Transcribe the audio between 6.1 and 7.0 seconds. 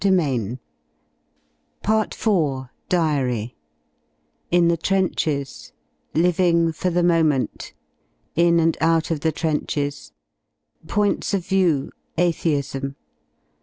Living for